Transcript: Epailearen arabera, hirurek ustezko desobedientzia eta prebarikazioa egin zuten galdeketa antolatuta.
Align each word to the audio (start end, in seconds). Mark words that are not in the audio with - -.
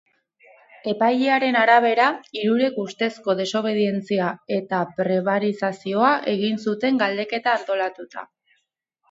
Epailearen 0.91 1.57
arabera, 1.63 2.07
hirurek 2.39 2.79
ustezko 2.83 3.35
desobedientzia 3.41 4.31
eta 4.57 4.81
prebarikazioa 5.01 6.11
egin 6.35 6.59
zuten 6.67 6.99
galdeketa 7.05 7.55
antolatuta. 7.61 8.27